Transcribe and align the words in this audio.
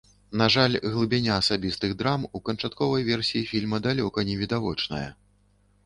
На 0.39 0.45
жаль, 0.53 0.77
глыбіня 0.93 1.33
асабістых 1.41 1.91
драм 2.01 2.25
у 2.39 2.43
канчатковай 2.49 3.07
версіі 3.13 3.45
фільма 3.53 3.77
далёка 3.91 4.29
не 4.35 4.43
відавочная. 4.45 5.09